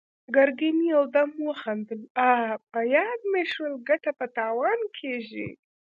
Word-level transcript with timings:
ګرګين 0.35 0.77
يودم 0.93 1.29
وخندل: 1.47 2.01
اه! 2.31 2.43
په 2.71 2.79
ياد 2.95 3.19
مې 3.31 3.43
شول، 3.51 3.73
ګټه 3.89 4.11
په 4.19 4.25
تاوان 4.37 4.79
کېږي! 4.97 5.47